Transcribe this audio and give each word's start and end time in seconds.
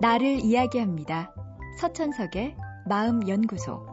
나를 0.00 0.38
이야기합니다. 0.44 1.34
서천석의 1.80 2.56
마음연구소. 2.86 3.84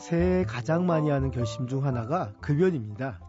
새해 0.00 0.42
가장 0.44 0.86
많이 0.86 1.10
하는 1.10 1.30
결심 1.30 1.66
중 1.68 1.84
하나가 1.84 2.32
급연입니다. 2.40 3.20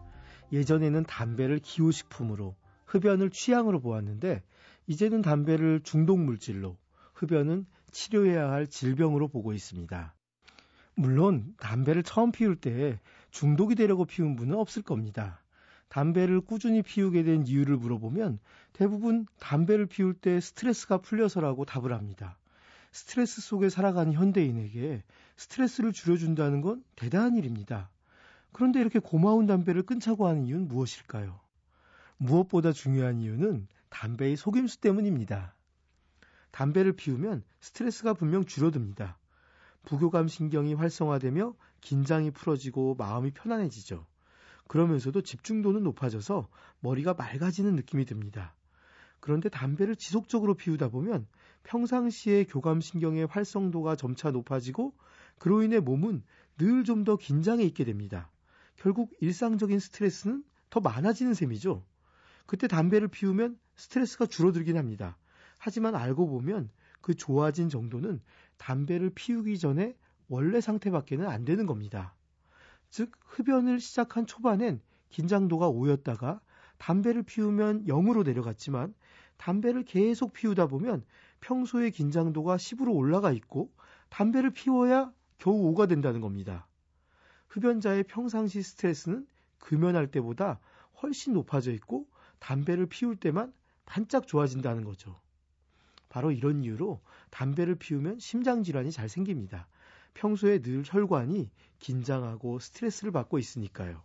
예전에는 0.50 1.04
담배를 1.04 1.58
기호식품으로, 1.58 2.56
흡연을 2.86 3.28
취향으로 3.28 3.80
보았는데, 3.80 4.42
이제는 4.86 5.20
담배를 5.20 5.80
중독물질로, 5.82 6.78
흡연은 7.12 7.66
치료해야 7.90 8.50
할 8.50 8.66
질병으로 8.66 9.28
보고 9.28 9.52
있습니다. 9.52 10.14
물론 10.94 11.54
담배를 11.58 12.02
처음 12.02 12.32
피울 12.32 12.56
때 12.56 12.98
중독이 13.30 13.74
되려고 13.74 14.06
피운 14.06 14.36
분은 14.36 14.56
없을 14.56 14.80
겁니다. 14.80 15.41
담배를 15.92 16.40
꾸준히 16.40 16.80
피우게 16.80 17.22
된 17.22 17.46
이유를 17.46 17.76
물어보면 17.76 18.38
대부분 18.72 19.26
담배를 19.38 19.84
피울 19.84 20.14
때 20.14 20.40
스트레스가 20.40 21.02
풀려서라고 21.02 21.66
답을 21.66 21.92
합니다. 21.92 22.38
스트레스 22.92 23.42
속에 23.42 23.68
살아가는 23.68 24.10
현대인에게 24.14 25.02
스트레스를 25.36 25.92
줄여준다는 25.92 26.62
건 26.62 26.82
대단한 26.96 27.36
일입니다. 27.36 27.90
그런데 28.52 28.80
이렇게 28.80 29.00
고마운 29.00 29.44
담배를 29.44 29.82
끊자고 29.82 30.26
하는 30.26 30.46
이유는 30.46 30.66
무엇일까요? 30.68 31.38
무엇보다 32.16 32.72
중요한 32.72 33.20
이유는 33.20 33.68
담배의 33.90 34.36
속임수 34.36 34.80
때문입니다. 34.80 35.54
담배를 36.52 36.94
피우면 36.94 37.44
스트레스가 37.60 38.14
분명 38.14 38.46
줄어듭니다. 38.46 39.18
부교감 39.82 40.28
신경이 40.28 40.72
활성화되며 40.72 41.54
긴장이 41.82 42.30
풀어지고 42.30 42.94
마음이 42.94 43.32
편안해지죠. 43.32 44.06
그러면서도 44.72 45.20
집중도는 45.20 45.82
높아져서 45.82 46.48
머리가 46.80 47.12
맑아지는 47.12 47.76
느낌이 47.76 48.06
듭니다. 48.06 48.54
그런데 49.20 49.50
담배를 49.50 49.96
지속적으로 49.96 50.54
피우다 50.54 50.88
보면 50.88 51.26
평상시에 51.64 52.44
교감신경의 52.44 53.26
활성도가 53.26 53.96
점차 53.96 54.30
높아지고 54.30 54.94
그로 55.38 55.62
인해 55.62 55.78
몸은 55.78 56.22
늘 56.56 56.84
좀 56.84 57.04
더 57.04 57.16
긴장해 57.16 57.62
있게 57.64 57.84
됩니다. 57.84 58.30
결국 58.76 59.12
일상적인 59.20 59.78
스트레스는 59.78 60.42
더 60.70 60.80
많아지는 60.80 61.34
셈이죠. 61.34 61.84
그때 62.46 62.66
담배를 62.66 63.08
피우면 63.08 63.58
스트레스가 63.76 64.24
줄어들긴 64.24 64.78
합니다. 64.78 65.18
하지만 65.58 65.94
알고 65.94 66.28
보면 66.28 66.70
그 67.02 67.14
좋아진 67.14 67.68
정도는 67.68 68.22
담배를 68.56 69.10
피우기 69.14 69.58
전에 69.58 69.94
원래 70.28 70.62
상태밖에는 70.62 71.28
안 71.28 71.44
되는 71.44 71.66
겁니다. 71.66 72.14
즉, 72.92 73.10
흡연을 73.24 73.80
시작한 73.80 74.26
초반엔 74.26 74.82
긴장도가 75.08 75.70
5였다가 75.70 76.40
담배를 76.76 77.22
피우면 77.22 77.86
0으로 77.86 78.22
내려갔지만 78.22 78.92
담배를 79.38 79.82
계속 79.86 80.34
피우다 80.34 80.66
보면 80.66 81.02
평소의 81.40 81.90
긴장도가 81.90 82.56
10으로 82.56 82.94
올라가 82.94 83.32
있고 83.32 83.72
담배를 84.10 84.50
피워야 84.50 85.10
겨우 85.38 85.72
5가 85.72 85.88
된다는 85.88 86.20
겁니다. 86.20 86.68
흡연자의 87.48 88.04
평상시 88.04 88.62
스트레스는 88.62 89.26
금연할 89.58 90.10
때보다 90.10 90.60
훨씬 91.02 91.32
높아져 91.32 91.72
있고 91.72 92.06
담배를 92.40 92.84
피울 92.84 93.16
때만 93.16 93.54
반짝 93.86 94.26
좋아진다는 94.26 94.84
거죠. 94.84 95.18
바로 96.10 96.30
이런 96.30 96.62
이유로 96.62 97.00
담배를 97.30 97.76
피우면 97.76 98.18
심장질환이 98.18 98.92
잘 98.92 99.08
생깁니다. 99.08 99.66
평소에 100.14 100.60
늘 100.60 100.82
혈관이 100.84 101.50
긴장하고 101.78 102.58
스트레스를 102.58 103.12
받고 103.12 103.38
있으니까요. 103.38 104.02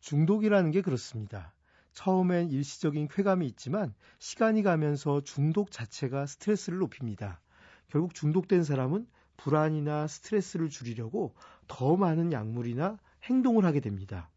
중독이라는 0.00 0.70
게 0.70 0.82
그렇습니다. 0.82 1.54
처음엔 1.92 2.50
일시적인 2.50 3.08
쾌감이 3.08 3.46
있지만 3.46 3.94
시간이 4.18 4.62
가면서 4.62 5.22
중독 5.22 5.70
자체가 5.70 6.26
스트레스를 6.26 6.78
높입니다. 6.78 7.40
결국 7.88 8.14
중독된 8.14 8.64
사람은 8.64 9.06
불안이나 9.36 10.06
스트레스를 10.06 10.68
줄이려고 10.68 11.34
더 11.68 11.96
많은 11.96 12.32
약물이나 12.32 12.98
행동을 13.24 13.64
하게 13.64 13.80
됩니다. 13.80 14.30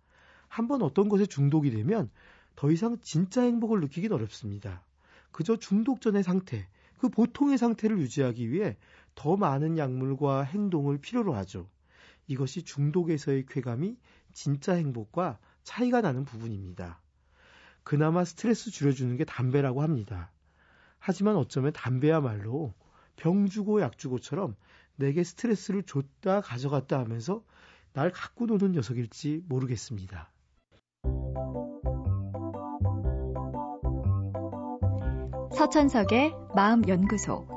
한번 0.47 0.81
어떤 0.81 1.09
것에 1.09 1.25
중독이 1.25 1.71
되면 1.71 2.09
더 2.55 2.71
이상 2.71 2.97
진짜 3.01 3.41
행복을 3.41 3.81
느끼긴 3.81 4.11
어렵습니다. 4.11 4.83
그저 5.31 5.57
중독 5.57 6.01
전의 6.01 6.23
상태, 6.23 6.67
그 6.97 7.09
보통의 7.09 7.57
상태를 7.57 7.99
유지하기 7.99 8.49
위해 8.51 8.77
더 9.17 9.35
많은 9.35 9.79
약물과 9.79 10.43
행동을 10.43 10.99
필요로 10.99 11.33
하죠. 11.33 11.67
이것이 12.27 12.63
중독에서의 12.63 13.47
쾌감이 13.47 13.97
진짜 14.31 14.73
행복과 14.73 15.39
차이가 15.63 16.01
나는 16.01 16.23
부분입니다. 16.23 17.01
그나마 17.83 18.23
스트레스 18.23 18.69
줄여주는 18.69 19.17
게 19.17 19.25
담배라고 19.25 19.81
합니다. 19.81 20.31
하지만 20.99 21.35
어쩌면 21.35 21.73
담배야말로 21.73 22.75
병 23.15 23.47
주고 23.47 23.81
약 23.81 23.97
주고처럼 23.97 24.55
내게 24.95 25.23
스트레스를 25.23 25.81
줬다 25.81 26.41
가져갔다 26.41 26.99
하면서 26.99 27.43
날 27.93 28.11
갖고 28.11 28.45
노는 28.45 28.73
녀석일지 28.73 29.43
모르겠습니다. 29.47 30.31
서천석의 35.55 36.35
마음연구소. 36.55 37.56